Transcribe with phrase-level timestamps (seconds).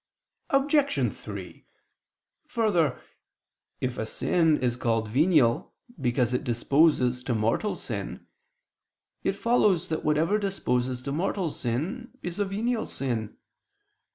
[0.49, 1.13] Obj.
[1.13, 1.65] 3:
[2.47, 2.99] Further,
[3.79, 8.25] if a sin is called venial because it disposes to mortal sin,
[9.23, 13.37] it follows that whatever disposes to mortal sin is a venial sin.